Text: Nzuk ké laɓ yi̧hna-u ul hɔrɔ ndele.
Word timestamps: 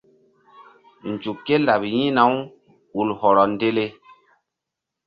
Nzuk 1.11 1.37
ké 1.45 1.55
laɓ 1.65 1.81
yi̧hna-u 1.93 2.37
ul 2.99 3.09
hɔrɔ 3.19 3.43
ndele. 3.53 3.85